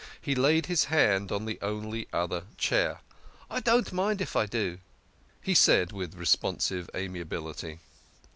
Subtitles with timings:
[0.19, 3.01] He laid his hand on the only other chair."
[3.51, 4.79] I don't mind if I do,"
[5.43, 7.77] he said, with responsive amia bility.